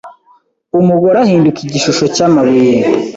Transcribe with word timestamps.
umugore 0.79 1.17
ahinduka 1.23 1.59
igishusho 1.65 2.05
cyamabuye 2.15 2.73